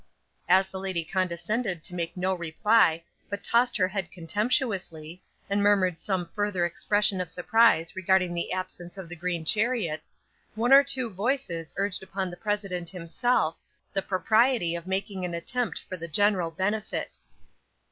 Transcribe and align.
As 0.49 0.67
the 0.67 0.79
lady 0.79 1.05
condescended 1.05 1.83
to 1.83 1.93
make 1.93 2.17
no 2.17 2.33
reply, 2.33 3.03
but 3.29 3.43
tossed 3.43 3.77
her 3.77 3.87
head 3.87 4.11
contemptuously, 4.11 5.21
and 5.47 5.61
murmured 5.61 5.99
some 5.99 6.25
further 6.29 6.65
expression 6.65 7.21
of 7.21 7.29
surprise 7.29 7.95
regarding 7.95 8.33
the 8.33 8.51
absence 8.51 8.97
of 8.97 9.07
the 9.07 9.15
green 9.15 9.45
chariot, 9.45 10.07
one 10.55 10.73
or 10.73 10.83
two 10.83 11.11
voices 11.13 11.71
urged 11.77 12.01
upon 12.01 12.31
the 12.31 12.35
president 12.35 12.89
himself, 12.89 13.59
the 13.93 14.01
propriety 14.01 14.73
of 14.75 14.87
making 14.87 15.23
an 15.23 15.35
attempt 15.35 15.77
for 15.87 15.97
the 15.97 16.07
general 16.07 16.49
benefit. 16.49 17.19